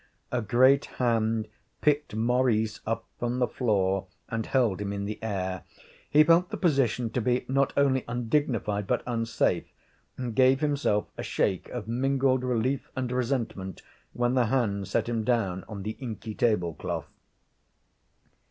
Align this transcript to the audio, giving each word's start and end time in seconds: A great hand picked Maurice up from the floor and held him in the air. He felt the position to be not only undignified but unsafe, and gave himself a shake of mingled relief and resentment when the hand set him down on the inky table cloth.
A 0.31 0.41
great 0.41 0.85
hand 0.97 1.47
picked 1.79 2.15
Maurice 2.15 2.79
up 2.87 3.05
from 3.19 3.37
the 3.37 3.47
floor 3.47 4.07
and 4.29 4.47
held 4.47 4.81
him 4.81 4.91
in 4.91 5.05
the 5.05 5.19
air. 5.21 5.63
He 6.09 6.23
felt 6.23 6.49
the 6.49 6.57
position 6.57 7.11
to 7.11 7.21
be 7.21 7.45
not 7.47 7.71
only 7.77 8.03
undignified 8.07 8.87
but 8.87 9.03
unsafe, 9.05 9.71
and 10.17 10.33
gave 10.35 10.59
himself 10.59 11.05
a 11.19 11.21
shake 11.21 11.69
of 11.69 11.87
mingled 11.87 12.43
relief 12.43 12.89
and 12.95 13.11
resentment 13.11 13.83
when 14.11 14.33
the 14.33 14.47
hand 14.47 14.87
set 14.87 15.07
him 15.07 15.23
down 15.23 15.63
on 15.69 15.83
the 15.83 15.95
inky 15.99 16.33
table 16.33 16.73
cloth. 16.73 17.13